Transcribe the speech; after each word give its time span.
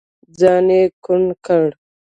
ځان 0.39 0.67
يې 0.75 0.81
کوڼ 1.03 1.21
کړ. 1.45 1.63